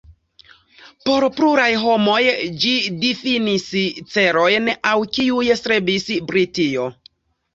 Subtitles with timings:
[1.07, 2.21] Por pluraj homoj
[2.63, 2.71] ĝi
[3.03, 3.67] difinis
[4.15, 6.89] celojn al kiuj strebis Britio.